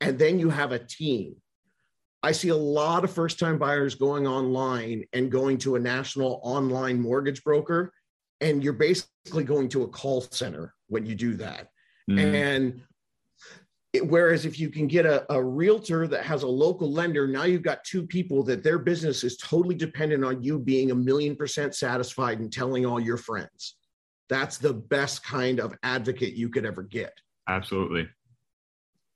and 0.00 0.18
then 0.18 0.38
you 0.38 0.50
have 0.50 0.72
a 0.72 0.78
team 0.78 1.36
I 2.22 2.32
see 2.32 2.48
a 2.48 2.56
lot 2.56 3.04
of 3.04 3.12
first 3.12 3.38
time 3.38 3.56
buyers 3.56 3.94
going 3.94 4.26
online 4.26 5.04
and 5.12 5.30
going 5.30 5.58
to 5.58 5.76
a 5.76 5.78
national 5.78 6.40
online 6.42 7.00
mortgage 7.00 7.44
broker. 7.44 7.92
And 8.40 8.64
you're 8.64 8.72
basically 8.72 9.44
going 9.44 9.68
to 9.68 9.84
a 9.84 9.88
call 9.88 10.22
center 10.22 10.74
when 10.88 11.06
you 11.06 11.14
do 11.14 11.36
that. 11.36 11.68
Mm. 12.10 12.34
And 12.34 12.82
it, 13.92 14.06
whereas 14.06 14.44
if 14.44 14.58
you 14.58 14.68
can 14.68 14.86
get 14.86 15.06
a, 15.06 15.30
a 15.32 15.42
realtor 15.42 16.06
that 16.08 16.24
has 16.24 16.42
a 16.42 16.48
local 16.48 16.92
lender, 16.92 17.26
now 17.26 17.44
you've 17.44 17.62
got 17.62 17.84
two 17.84 18.06
people 18.06 18.42
that 18.44 18.62
their 18.62 18.78
business 18.78 19.24
is 19.24 19.36
totally 19.36 19.74
dependent 19.74 20.24
on 20.24 20.42
you 20.42 20.58
being 20.58 20.90
a 20.90 20.94
million 20.94 21.36
percent 21.36 21.74
satisfied 21.74 22.40
and 22.40 22.52
telling 22.52 22.84
all 22.84 23.00
your 23.00 23.16
friends. 23.16 23.76
That's 24.28 24.58
the 24.58 24.74
best 24.74 25.24
kind 25.24 25.60
of 25.60 25.74
advocate 25.82 26.34
you 26.34 26.48
could 26.48 26.66
ever 26.66 26.82
get. 26.82 27.12
Absolutely 27.48 28.08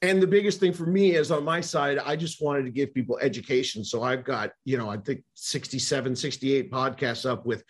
and 0.02 0.22
the 0.22 0.26
biggest 0.26 0.60
thing 0.60 0.72
for 0.72 0.86
me 0.86 1.14
is 1.14 1.30
on 1.30 1.44
my 1.44 1.60
side 1.60 1.98
i 2.04 2.16
just 2.16 2.40
wanted 2.40 2.64
to 2.64 2.70
give 2.70 2.94
people 2.94 3.18
education 3.20 3.84
so 3.84 4.02
i've 4.02 4.24
got 4.24 4.52
you 4.64 4.78
know 4.78 4.88
i 4.88 4.96
think 4.96 5.22
67 5.34 6.16
68 6.16 6.70
podcasts 6.70 7.28
up 7.28 7.46
with 7.46 7.62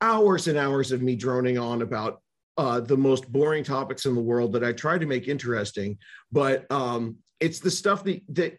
hours 0.00 0.48
and 0.48 0.58
hours 0.58 0.92
of 0.92 1.02
me 1.02 1.16
droning 1.16 1.58
on 1.58 1.82
about 1.82 2.20
uh, 2.58 2.80
the 2.80 2.96
most 2.96 3.30
boring 3.30 3.64
topics 3.64 4.04
in 4.04 4.14
the 4.14 4.20
world 4.20 4.52
that 4.52 4.64
i 4.64 4.72
try 4.72 4.98
to 4.98 5.06
make 5.06 5.28
interesting 5.28 5.96
but 6.30 6.70
um, 6.70 7.16
it's 7.40 7.60
the 7.60 7.70
stuff 7.70 8.04
that 8.04 8.22
that 8.28 8.58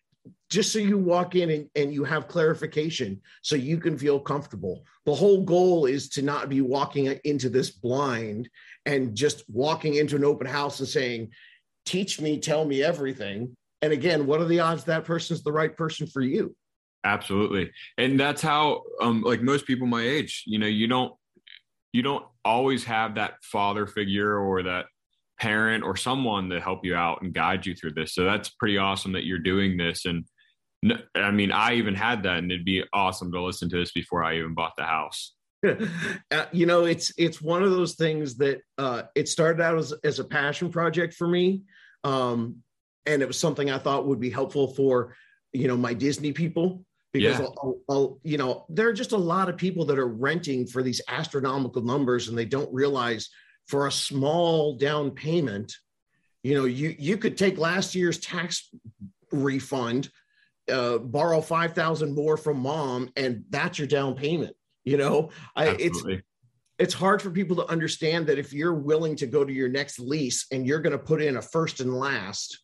just 0.50 0.74
so 0.74 0.80
you 0.80 0.98
walk 0.98 1.36
in 1.36 1.50
and, 1.52 1.70
and 1.76 1.94
you 1.94 2.04
have 2.04 2.28
clarification 2.28 3.20
so 3.42 3.56
you 3.56 3.78
can 3.78 3.98
feel 3.98 4.20
comfortable 4.20 4.84
the 5.06 5.14
whole 5.14 5.44
goal 5.44 5.86
is 5.86 6.10
to 6.10 6.22
not 6.22 6.50
be 6.50 6.62
walking 6.62 7.06
into 7.24 7.50
this 7.50 7.70
blind 7.70 8.50
and 8.86 9.16
just 9.16 9.44
walking 9.50 9.96
into 9.96 10.16
an 10.16 10.26
open 10.26 10.48
house 10.48 10.80
and 10.80 10.90
saying 10.90 11.30
teach 11.90 12.22
me, 12.22 12.40
tell 12.40 12.66
me 12.66 12.84
everything. 12.84 13.56
And 13.82 13.92
again, 13.92 14.28
what 14.28 14.42
are 14.42 14.46
the 14.46 14.60
odds 14.60 14.84
that 14.86 15.06
person's 15.06 15.44
the 15.44 15.52
right 15.52 15.76
person 15.76 16.06
for 16.06 16.22
you? 16.22 16.56
Absolutely. 17.04 17.72
And 17.98 18.20
that's 18.20 18.42
how 18.42 18.84
um 19.02 19.22
like 19.22 19.42
most 19.42 19.66
people 19.66 19.88
my 19.88 20.02
age, 20.02 20.44
you 20.46 20.60
know, 20.60 20.68
you 20.68 20.88
don't 20.88 21.14
you 21.92 22.02
don't 22.02 22.26
always 22.46 22.84
have 22.86 23.16
that 23.16 23.36
father 23.44 23.88
figure 23.88 24.38
or 24.38 24.64
that 24.64 24.86
parent 25.40 25.84
or 25.84 25.96
someone 25.96 26.50
to 26.50 26.60
help 26.60 26.86
you 26.86 26.96
out 26.96 27.22
and 27.22 27.34
guide 27.34 27.66
you 27.66 27.74
through 27.74 27.94
this. 27.94 28.14
So 28.14 28.26
that's 28.26 28.50
pretty 28.50 28.78
awesome 28.78 29.14
that 29.14 29.26
you're 29.26 29.40
doing 29.40 29.78
this 29.78 30.06
and 30.06 30.26
I 31.16 31.32
mean, 31.32 31.52
I 31.52 31.74
even 31.76 31.94
had 31.94 32.24
that, 32.24 32.38
and 32.38 32.52
it'd 32.52 32.66
be 32.66 32.84
awesome 32.94 33.32
to 33.34 33.42
listen 33.42 33.70
to 33.70 33.78
this 33.78 33.92
before 33.92 34.24
I 34.24 34.38
even 34.38 34.54
bought 34.54 34.78
the 34.78 34.86
house. 34.86 35.34
uh, 35.68 36.46
you 36.54 36.66
know, 36.66 36.86
it's 36.86 37.12
it's 37.18 37.42
one 37.42 37.64
of 37.64 37.72
those 37.72 37.96
things 37.96 38.36
that 38.36 38.62
uh, 38.78 39.04
it 39.14 39.28
started 39.28 39.62
out 39.62 39.78
as 39.78 39.94
as 40.06 40.20
a 40.20 40.24
passion 40.24 40.70
project 40.72 41.14
for 41.16 41.28
me, 41.28 41.64
um, 42.06 42.58
and 43.06 43.22
it 43.22 43.28
was 43.28 43.38
something 43.38 43.70
I 43.70 43.78
thought 43.78 44.08
would 44.08 44.22
be 44.22 44.30
helpful 44.30 44.74
for 44.74 45.16
you 45.52 45.68
know 45.68 45.76
my 45.76 45.94
Disney 45.94 46.32
people 46.32 46.86
because 47.12 47.40
yeah. 47.40 47.46
I'll, 47.46 47.78
I'll, 47.90 48.20
you 48.24 48.38
know 48.38 48.66
there 48.70 48.88
are 48.88 48.94
just 48.94 49.12
a 49.12 49.18
lot 49.18 49.50
of 49.50 49.58
people 49.58 49.86
that 49.86 50.00
are 50.00 50.08
renting 50.08 50.68
for 50.68 50.84
these 50.84 51.02
astronomical 51.08 51.82
numbers 51.82 52.28
and 52.28 52.38
they 52.38 52.46
don't 52.46 52.72
realize 52.74 53.30
for 53.68 53.88
a 53.88 53.92
small 53.92 54.76
down 54.76 55.12
payment 55.12 55.74
you 56.44 56.56
know 56.56 56.66
you 56.66 56.96
you 56.98 57.18
could 57.18 57.38
take 57.38 57.58
last 57.58 57.96
year's 57.96 58.20
tax 58.20 58.70
refund 59.32 60.10
uh, 60.72 61.00
borrow 61.00 61.42
5000 61.42 62.14
more 62.14 62.38
from 62.38 62.60
mom 62.60 63.10
and 63.16 63.44
that's 63.50 63.80
your 63.80 63.88
down 63.88 64.16
payment 64.16 64.56
you 64.84 64.98
know 64.98 65.30
I, 65.56 65.70
it's 65.80 66.04
it's 66.78 66.94
hard 66.94 67.22
for 67.22 67.30
people 67.30 67.58
to 67.58 67.68
understand 67.68 68.28
that 68.28 68.40
if 68.40 68.54
you're 68.54 68.74
willing 68.74 69.16
to 69.18 69.28
go 69.28 69.44
to 69.44 69.52
your 69.52 69.68
next 69.68 70.00
lease 70.00 70.46
and 70.52 70.66
you're 70.66 70.80
going 70.80 70.98
to 70.98 71.04
put 71.04 71.22
in 71.22 71.38
a 71.38 71.42
first 71.42 71.82
and 71.82 71.94
last 71.94 72.60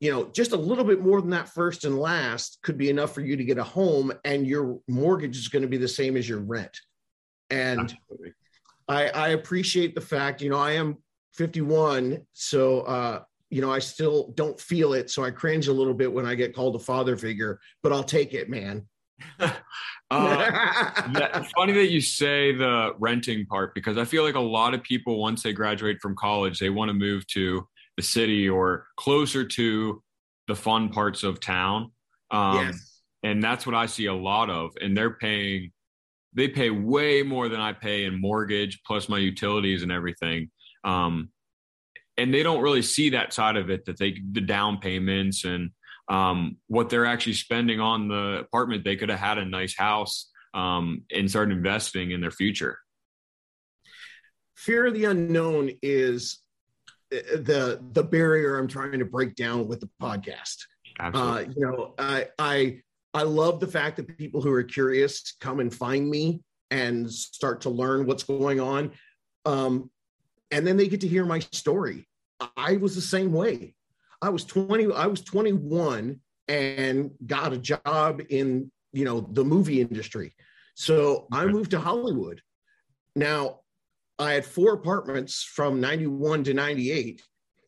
you 0.00 0.10
know 0.10 0.26
just 0.32 0.52
a 0.52 0.56
little 0.56 0.84
bit 0.84 1.00
more 1.00 1.20
than 1.20 1.30
that 1.30 1.48
first 1.48 1.84
and 1.84 1.98
last 1.98 2.58
could 2.62 2.78
be 2.78 2.90
enough 2.90 3.14
for 3.14 3.20
you 3.20 3.36
to 3.36 3.44
get 3.44 3.58
a 3.58 3.64
home 3.64 4.12
and 4.24 4.46
your 4.46 4.78
mortgage 4.88 5.36
is 5.36 5.48
going 5.48 5.62
to 5.62 5.68
be 5.68 5.76
the 5.76 5.88
same 5.88 6.16
as 6.16 6.28
your 6.28 6.40
rent. 6.40 6.76
And 7.50 7.96
I, 8.88 9.08
I 9.08 9.28
appreciate 9.28 9.94
the 9.94 10.00
fact 10.00 10.42
you 10.42 10.50
know 10.50 10.58
i 10.58 10.72
am 10.72 10.96
51 11.34 12.26
so 12.32 12.80
uh 12.82 13.22
you 13.50 13.60
know 13.60 13.72
i 13.72 13.78
still 13.78 14.32
don't 14.34 14.60
feel 14.60 14.92
it 14.92 15.10
so 15.10 15.24
i 15.24 15.30
cringe 15.30 15.68
a 15.68 15.72
little 15.72 15.94
bit 15.94 16.12
when 16.12 16.26
i 16.26 16.34
get 16.34 16.54
called 16.54 16.76
a 16.76 16.78
father 16.78 17.16
figure 17.16 17.58
but 17.82 17.92
i'll 17.92 18.04
take 18.04 18.34
it 18.34 18.48
man. 18.48 18.86
Uh, 20.10 20.50
yeah, 21.14 21.44
funny 21.54 21.74
that 21.74 21.90
you 21.90 22.00
say 22.00 22.54
the 22.54 22.92
renting 22.98 23.44
part 23.44 23.74
because 23.74 23.98
I 23.98 24.06
feel 24.06 24.22
like 24.22 24.36
a 24.36 24.40
lot 24.40 24.72
of 24.72 24.82
people, 24.82 25.20
once 25.20 25.42
they 25.42 25.52
graduate 25.52 26.00
from 26.00 26.16
college, 26.16 26.58
they 26.58 26.70
want 26.70 26.88
to 26.88 26.94
move 26.94 27.26
to 27.26 27.68
the 27.98 28.02
city 28.02 28.48
or 28.48 28.86
closer 28.96 29.44
to 29.44 30.00
the 30.46 30.54
fun 30.54 30.88
parts 30.88 31.24
of 31.24 31.40
town. 31.40 31.90
Um, 32.30 32.66
yes. 32.66 33.00
And 33.24 33.42
that's 33.42 33.66
what 33.66 33.74
I 33.74 33.86
see 33.86 34.06
a 34.06 34.14
lot 34.14 34.50
of. 34.50 34.70
And 34.80 34.96
they're 34.96 35.14
paying, 35.14 35.72
they 36.32 36.46
pay 36.46 36.70
way 36.70 37.24
more 37.24 37.48
than 37.48 37.60
I 37.60 37.72
pay 37.72 38.04
in 38.04 38.20
mortgage 38.20 38.80
plus 38.86 39.08
my 39.08 39.18
utilities 39.18 39.82
and 39.82 39.90
everything. 39.90 40.50
Um, 40.84 41.30
and 42.16 42.32
they 42.32 42.44
don't 42.44 42.62
really 42.62 42.82
see 42.82 43.10
that 43.10 43.32
side 43.32 43.56
of 43.56 43.68
it 43.68 43.84
that 43.86 43.98
they, 43.98 44.16
the 44.30 44.42
down 44.42 44.78
payments 44.78 45.44
and 45.44 45.70
um, 46.08 46.58
what 46.68 46.90
they're 46.90 47.04
actually 47.04 47.34
spending 47.34 47.80
on 47.80 48.06
the 48.06 48.44
apartment, 48.46 48.84
they 48.84 48.94
could 48.94 49.08
have 49.08 49.18
had 49.18 49.38
a 49.38 49.44
nice 49.44 49.76
house 49.76 50.30
um, 50.54 51.02
and 51.12 51.28
started 51.28 51.56
investing 51.56 52.12
in 52.12 52.20
their 52.20 52.30
future. 52.30 52.78
Fear 54.54 54.86
of 54.86 54.94
the 54.94 55.06
unknown 55.06 55.72
is 55.82 56.38
the 57.10 57.82
the 57.92 58.02
barrier 58.02 58.58
I'm 58.58 58.68
trying 58.68 58.98
to 58.98 59.04
break 59.04 59.34
down 59.34 59.66
with 59.66 59.80
the 59.80 59.90
podcast. 60.00 60.56
Uh, 61.00 61.44
you 61.48 61.60
know, 61.64 61.94
I 61.98 62.28
I 62.38 62.80
I 63.14 63.22
love 63.22 63.60
the 63.60 63.66
fact 63.66 63.96
that 63.96 64.18
people 64.18 64.40
who 64.40 64.52
are 64.52 64.62
curious 64.62 65.34
come 65.40 65.60
and 65.60 65.74
find 65.74 66.08
me 66.08 66.42
and 66.70 67.10
start 67.10 67.62
to 67.62 67.70
learn 67.70 68.06
what's 68.06 68.24
going 68.24 68.60
on, 68.60 68.92
um, 69.44 69.90
and 70.50 70.66
then 70.66 70.76
they 70.76 70.88
get 70.88 71.00
to 71.02 71.08
hear 71.08 71.24
my 71.24 71.38
story. 71.38 72.06
I 72.56 72.76
was 72.76 72.94
the 72.94 73.00
same 73.00 73.32
way. 73.32 73.74
I 74.20 74.28
was 74.30 74.44
20, 74.44 74.92
I 74.92 75.06
was 75.06 75.22
21 75.22 76.20
and 76.48 77.10
got 77.26 77.52
a 77.52 77.58
job 77.58 78.22
in, 78.28 78.70
you 78.92 79.04
know, 79.04 79.20
the 79.20 79.44
movie 79.44 79.80
industry. 79.80 80.34
So 80.74 81.26
I 81.32 81.46
moved 81.46 81.72
to 81.72 81.80
Hollywood. 81.80 82.40
Now, 83.14 83.60
I 84.18 84.32
had 84.32 84.44
four 84.44 84.74
apartments 84.74 85.42
from 85.42 85.80
91 85.80 86.44
to 86.44 86.54
98 86.54 87.22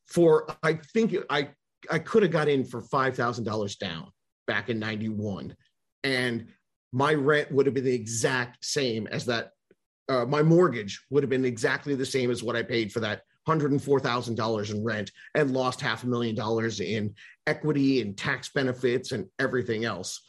for 0.06 0.46
I 0.62 0.74
think 0.74 1.16
I 1.30 1.50
I 1.90 1.98
could 1.98 2.22
have 2.22 2.32
got 2.32 2.48
in 2.48 2.64
for 2.64 2.82
$5,000 2.82 3.78
down 3.78 4.10
back 4.46 4.68
in 4.68 4.78
91 4.78 5.56
and 6.04 6.48
my 6.92 7.14
rent 7.14 7.50
would 7.52 7.66
have 7.66 7.74
been 7.74 7.84
the 7.84 7.94
exact 7.94 8.64
same 8.64 9.06
as 9.06 9.24
that 9.26 9.52
uh, 10.08 10.24
my 10.26 10.42
mortgage 10.42 11.00
would 11.10 11.22
have 11.22 11.30
been 11.30 11.44
exactly 11.44 11.94
the 11.94 12.04
same 12.04 12.30
as 12.30 12.42
what 12.42 12.56
I 12.56 12.62
paid 12.62 12.92
for 12.92 13.00
that 13.00 13.22
$104,000 13.48 14.70
in 14.70 14.84
rent 14.84 15.10
and 15.34 15.52
lost 15.52 15.80
half 15.80 16.04
a 16.04 16.06
million 16.06 16.34
dollars 16.34 16.80
in 16.80 17.14
equity 17.46 18.00
and 18.00 18.16
tax 18.16 18.50
benefits 18.50 19.12
and 19.12 19.26
everything 19.38 19.84
else. 19.84 20.20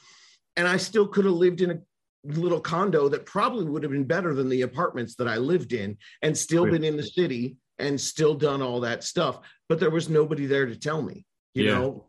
And 0.56 0.68
I 0.68 0.78
still 0.78 1.08
could 1.08 1.26
have 1.26 1.34
lived 1.34 1.62
in 1.62 1.72
a 1.72 1.80
little 2.24 2.60
condo 2.60 3.10
that 3.10 3.26
probably 3.26 3.66
would 3.66 3.84
have 3.84 3.92
been 3.92 4.04
better 4.04 4.34
than 4.34 4.50
the 4.50 4.62
apartments 4.62 5.16
that 5.16 5.28
I 5.28 5.38
lived 5.38 5.74
in 5.74 5.98
and 6.22 6.38
still 6.38 6.66
been 6.66 6.84
in 6.84 6.98
the 6.98 7.04
city 7.04 7.58
and 7.80 8.00
still 8.00 8.36
done 8.36 8.62
all 8.62 8.80
that 8.82 9.04
stuff. 9.04 9.40
But 9.68 9.80
there 9.80 9.90
was 9.90 10.10
nobody 10.10 10.46
there 10.46 10.66
to 10.66 10.76
tell 10.76 11.02
me, 11.02 11.26
you 11.54 11.66
yeah. 11.66 11.74
know. 11.76 12.08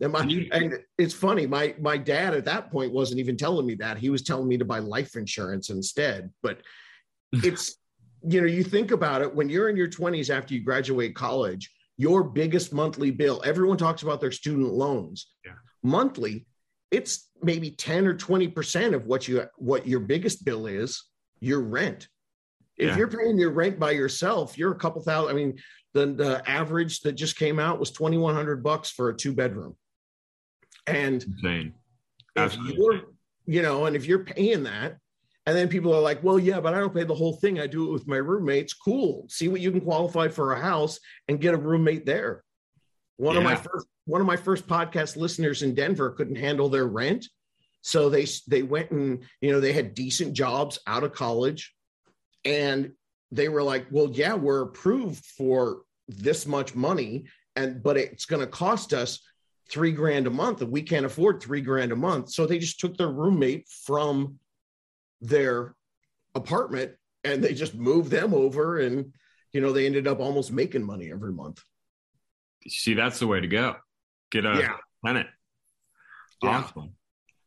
And, 0.00 0.12
my, 0.12 0.20
and 0.52 0.80
it's 0.98 1.14
funny, 1.14 1.46
my 1.46 1.74
my 1.80 1.96
dad 1.96 2.34
at 2.34 2.44
that 2.46 2.70
point 2.70 2.92
wasn't 2.92 3.20
even 3.20 3.36
telling 3.36 3.64
me 3.64 3.74
that. 3.76 3.96
He 3.96 4.10
was 4.10 4.22
telling 4.22 4.48
me 4.48 4.58
to 4.58 4.64
buy 4.64 4.80
life 4.80 5.16
insurance 5.16 5.70
instead. 5.70 6.30
But 6.42 6.58
it's 7.32 7.76
you 8.26 8.40
know, 8.40 8.46
you 8.46 8.64
think 8.64 8.90
about 8.90 9.22
it 9.22 9.34
when 9.34 9.48
you're 9.48 9.68
in 9.68 9.76
your 9.76 9.88
20s 9.88 10.34
after 10.34 10.54
you 10.54 10.60
graduate 10.60 11.14
college, 11.14 11.70
your 11.96 12.24
biggest 12.24 12.72
monthly 12.72 13.10
bill, 13.10 13.42
everyone 13.44 13.76
talks 13.76 14.02
about 14.02 14.20
their 14.20 14.32
student 14.32 14.72
loans. 14.72 15.28
Yeah. 15.44 15.52
Monthly, 15.82 16.46
it's 16.94 17.28
maybe 17.42 17.70
10 17.70 18.06
or 18.06 18.14
20% 18.14 18.94
of 18.94 19.06
what 19.06 19.28
you 19.28 19.44
what 19.56 19.86
your 19.86 20.00
biggest 20.00 20.44
bill 20.44 20.66
is, 20.66 21.04
your 21.40 21.60
rent. 21.60 22.08
If 22.76 22.88
yeah. 22.88 22.96
you're 22.96 23.08
paying 23.08 23.38
your 23.38 23.50
rent 23.50 23.78
by 23.78 23.92
yourself, 23.92 24.58
you're 24.58 24.72
a 24.72 24.78
couple 24.78 25.02
thousand. 25.02 25.30
I 25.30 25.34
mean, 25.34 25.58
the, 25.92 26.06
the 26.06 26.50
average 26.50 27.00
that 27.00 27.12
just 27.12 27.36
came 27.36 27.58
out 27.58 27.78
was 27.78 27.90
2100 27.92 28.62
bucks 28.62 28.90
for 28.90 29.10
a 29.10 29.16
two 29.16 29.32
bedroom. 29.32 29.76
And 30.86 31.22
insane. 31.22 31.74
If 32.36 32.56
you're 32.56 33.02
you 33.46 33.62
know, 33.62 33.86
and 33.86 33.94
if 33.94 34.06
you're 34.06 34.24
paying 34.24 34.64
that, 34.64 34.96
and 35.46 35.56
then 35.56 35.68
people 35.68 35.94
are 35.94 36.00
like, 36.00 36.22
well, 36.22 36.38
yeah, 36.38 36.60
but 36.60 36.74
I 36.74 36.80
don't 36.80 36.94
pay 36.94 37.04
the 37.04 37.14
whole 37.14 37.34
thing. 37.36 37.60
I 37.60 37.66
do 37.66 37.88
it 37.88 37.92
with 37.92 38.08
my 38.08 38.16
roommates. 38.16 38.72
Cool. 38.72 39.26
See 39.28 39.48
what 39.48 39.60
you 39.60 39.70
can 39.70 39.82
qualify 39.82 40.28
for 40.28 40.52
a 40.52 40.60
house 40.60 40.98
and 41.28 41.40
get 41.40 41.54
a 41.54 41.58
roommate 41.58 42.06
there. 42.06 42.42
One 43.16 43.34
yeah. 43.34 43.40
of 43.40 43.44
my 43.44 43.56
first 43.56 43.86
one 44.06 44.20
of 44.20 44.26
my 44.26 44.36
first 44.36 44.66
podcast 44.66 45.16
listeners 45.16 45.62
in 45.62 45.74
Denver 45.74 46.10
couldn't 46.10 46.36
handle 46.36 46.68
their 46.68 46.86
rent. 46.86 47.26
So 47.82 48.08
they 48.08 48.26
they 48.48 48.62
went 48.62 48.90
and 48.90 49.24
you 49.40 49.52
know 49.52 49.60
they 49.60 49.72
had 49.72 49.94
decent 49.94 50.34
jobs 50.34 50.78
out 50.86 51.04
of 51.04 51.12
college 51.12 51.74
and 52.44 52.92
they 53.30 53.48
were 53.48 53.62
like, 53.62 53.86
well, 53.90 54.10
yeah, 54.12 54.34
we're 54.34 54.62
approved 54.62 55.24
for 55.24 55.82
this 56.08 56.46
much 56.46 56.74
money 56.74 57.24
and 57.56 57.82
but 57.82 57.96
it's 57.96 58.26
going 58.26 58.40
to 58.40 58.46
cost 58.46 58.92
us 58.92 59.20
three 59.70 59.92
grand 59.92 60.26
a 60.26 60.30
month 60.30 60.60
and 60.60 60.70
we 60.70 60.82
can't 60.82 61.06
afford 61.06 61.40
three 61.40 61.60
grand 61.60 61.92
a 61.92 61.96
month 61.96 62.30
so 62.30 62.46
they 62.46 62.58
just 62.58 62.78
took 62.78 62.96
their 62.96 63.10
roommate 63.10 63.66
from 63.68 64.38
their 65.20 65.74
apartment 66.34 66.92
and 67.22 67.42
they 67.42 67.54
just 67.54 67.74
moved 67.74 68.10
them 68.10 68.34
over 68.34 68.78
and 68.78 69.14
you 69.52 69.60
know 69.60 69.72
they 69.72 69.86
ended 69.86 70.06
up 70.06 70.20
almost 70.20 70.52
making 70.52 70.84
money 70.84 71.10
every 71.10 71.32
month 71.32 71.62
see 72.68 72.94
that's 72.94 73.18
the 73.18 73.26
way 73.26 73.40
to 73.40 73.46
go 73.46 73.76
get 74.30 74.44
a 74.44 74.58
yeah. 74.58 74.76
tenant 75.04 75.28
awesome 76.42 76.94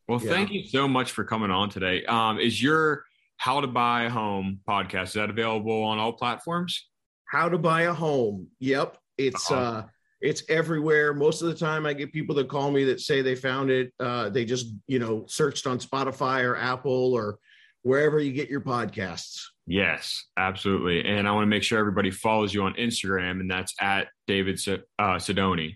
well 0.07 0.21
yeah. 0.23 0.31
thank 0.31 0.51
you 0.51 0.63
so 0.65 0.87
much 0.87 1.11
for 1.11 1.23
coming 1.23 1.51
on 1.51 1.69
today 1.69 2.05
um, 2.05 2.39
is 2.39 2.61
your 2.61 3.03
how 3.37 3.61
to 3.61 3.67
buy 3.67 4.03
a 4.03 4.09
home 4.09 4.59
podcast 4.67 5.03
is 5.03 5.13
that 5.13 5.29
available 5.29 5.83
on 5.83 5.99
all 5.99 6.13
platforms 6.13 6.87
how 7.25 7.47
to 7.47 7.57
buy 7.57 7.83
a 7.83 7.93
home 7.93 8.47
yep 8.59 8.97
it's 9.17 9.51
uh-huh. 9.51 9.61
uh 9.61 9.83
it's 10.21 10.43
everywhere. 10.49 11.13
Most 11.13 11.41
of 11.41 11.47
the 11.47 11.53
time, 11.53 11.85
I 11.85 11.93
get 11.93 12.11
people 12.11 12.35
that 12.35 12.49
call 12.49 12.71
me 12.71 12.83
that 12.85 13.01
say 13.01 13.21
they 13.21 13.35
found 13.35 13.69
it. 13.69 13.93
Uh, 13.99 14.29
they 14.29 14.45
just, 14.45 14.73
you 14.87 14.99
know, 14.99 15.25
searched 15.27 15.67
on 15.67 15.79
Spotify 15.79 16.43
or 16.43 16.55
Apple 16.55 17.13
or 17.13 17.37
wherever 17.83 18.19
you 18.19 18.33
get 18.33 18.49
your 18.49 18.61
podcasts. 18.61 19.43
Yes, 19.67 20.23
absolutely. 20.37 21.03
And 21.05 21.27
I 21.27 21.31
want 21.31 21.43
to 21.43 21.49
make 21.49 21.61
sure 21.61 21.77
everybody 21.77 22.09
follows 22.09 22.53
you 22.53 22.63
on 22.63 22.73
Instagram, 22.75 23.41
and 23.41 23.51
that's 23.51 23.75
at 23.81 24.07
David 24.25 24.55
uh, 24.65 25.17
Sidoni. 25.17 25.75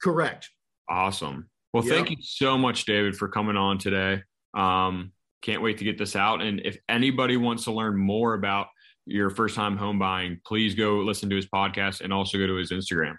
Correct. 0.00 0.48
Awesome. 0.88 1.50
Well, 1.72 1.84
yep. 1.84 1.94
thank 1.94 2.10
you 2.10 2.16
so 2.20 2.56
much, 2.56 2.84
David, 2.84 3.16
for 3.16 3.28
coming 3.28 3.56
on 3.56 3.78
today. 3.78 4.22
Um, 4.54 5.12
can't 5.42 5.60
wait 5.60 5.78
to 5.78 5.84
get 5.84 5.98
this 5.98 6.14
out. 6.14 6.40
And 6.40 6.60
if 6.64 6.78
anybody 6.88 7.36
wants 7.36 7.64
to 7.64 7.72
learn 7.72 7.96
more 7.96 8.34
about 8.34 8.68
your 9.06 9.28
first 9.28 9.56
time 9.56 9.76
home 9.76 9.98
buying, 9.98 10.40
please 10.46 10.76
go 10.76 10.98
listen 10.98 11.28
to 11.30 11.36
his 11.36 11.46
podcast 11.46 12.00
and 12.00 12.12
also 12.12 12.38
go 12.38 12.46
to 12.46 12.54
his 12.54 12.70
Instagram. 12.70 13.16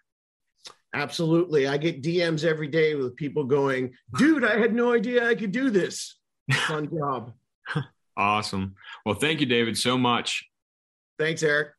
Absolutely. 0.96 1.68
I 1.68 1.75
get 1.77 2.01
DMs 2.01 2.46
every 2.46 2.68
day 2.68 2.96
with 2.96 3.15
people 3.18 3.44
going, 3.44 3.92
dude, 4.18 4.46
I 4.46 4.58
had 4.58 4.74
no 4.74 4.94
idea 4.94 5.27
I 5.27 5.36
could 5.36 5.51
do 5.51 5.70
this. 5.70 6.18
Fun 6.51 6.89
job. 6.89 7.34
Awesome. 8.15 8.75
Well, 9.05 9.15
thank 9.15 9.39
you, 9.39 9.46
David, 9.46 9.77
so 9.77 9.98
much. 9.98 10.46
Thanks, 11.17 11.43
Eric. 11.43 11.70